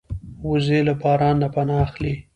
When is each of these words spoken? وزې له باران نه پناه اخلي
وزې 0.49 0.79
له 0.87 0.93
باران 1.01 1.35
نه 1.41 1.47
پناه 1.53 1.81
اخلي 1.85 2.13